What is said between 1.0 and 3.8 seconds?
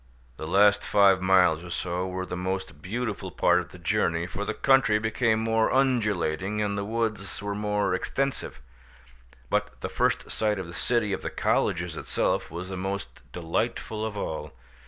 miles or so were the most beautiful part of the